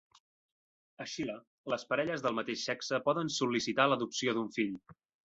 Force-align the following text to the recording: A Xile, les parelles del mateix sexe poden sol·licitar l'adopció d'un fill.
A 1.03 1.05
Xile, 1.15 1.35
les 1.73 1.85
parelles 1.91 2.23
del 2.27 2.35
mateix 2.37 2.63
sexe 2.71 3.01
poden 3.09 3.29
sol·licitar 3.37 3.87
l'adopció 3.93 4.35
d'un 4.39 4.49
fill. 4.57 4.73